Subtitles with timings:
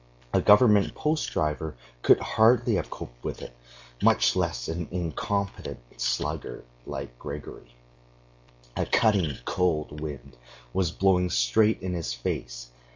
[0.33, 3.55] A government post driver could hardly have coped with it,
[4.01, 7.75] much less an incompetent sluggard like Grigory.
[8.75, 10.37] A cutting cold wind
[10.73, 12.71] was blowing straight in his face.